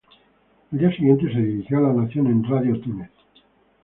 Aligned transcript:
Al 0.71 0.79
día 0.79 0.89
siguiente, 0.95 1.31
se 1.31 1.37
dirigió 1.39 1.77
a 1.77 1.81
la 1.81 1.93
nación 1.93 2.25
en 2.25 2.43
"Radio 2.43 2.81
Túnez". 2.81 3.11